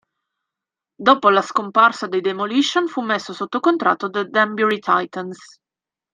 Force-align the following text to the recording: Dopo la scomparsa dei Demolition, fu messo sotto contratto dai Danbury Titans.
Dopo 0.97 1.29
la 1.29 1.43
scomparsa 1.43 2.07
dei 2.07 2.21
Demolition, 2.21 2.87
fu 2.87 3.01
messo 3.01 3.33
sotto 3.33 3.59
contratto 3.59 4.09
dai 4.09 4.27
Danbury 4.31 4.79
Titans. 4.79 5.59